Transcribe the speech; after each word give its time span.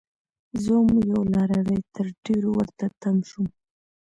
زه 0.63 0.73
وم 0.83 0.91
یو 1.11 1.21
لاروی؛ 1.33 1.79
تر 1.95 2.07
ډيرو 2.23 2.49
ورته 2.57 2.85
تم 3.01 3.15
شوم 3.29 3.47